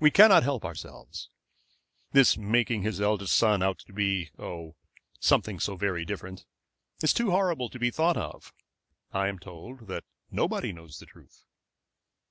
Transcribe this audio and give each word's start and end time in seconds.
"We 0.00 0.10
cannot 0.10 0.44
help 0.44 0.64
ourselves. 0.64 1.28
This 2.12 2.38
making 2.38 2.84
his 2.84 3.02
eldest 3.02 3.36
son 3.36 3.62
out 3.62 3.80
to 3.80 3.92
be 3.92 4.30
oh, 4.38 4.76
something 5.20 5.60
so 5.60 5.76
very 5.76 6.06
different 6.06 6.46
is 7.02 7.12
too 7.12 7.32
horrible 7.32 7.68
to 7.68 7.78
be 7.78 7.90
thought 7.90 8.16
of. 8.16 8.54
I 9.12 9.28
am 9.28 9.38
told 9.38 9.88
that 9.88 10.04
nobody 10.30 10.72
knows 10.72 11.00
the 11.00 11.04
truth." 11.04 11.44